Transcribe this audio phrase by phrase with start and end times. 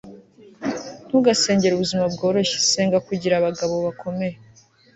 [1.07, 2.57] ntugasengere ubuzima bworoshye.
[2.71, 4.35] senga kugira abagabo bakomeye